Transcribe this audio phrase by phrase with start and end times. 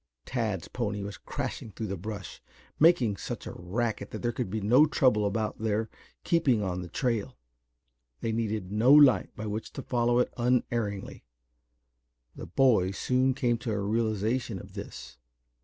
[0.25, 2.41] Tad's pony was crashing through the brush,
[2.79, 5.91] making such a racket that there could be no trouble about their
[6.23, 7.37] keeping on the trail.
[8.21, 11.23] They needed no light by which to follow it unerringly.
[12.35, 15.19] The boy soon came to a realization of this.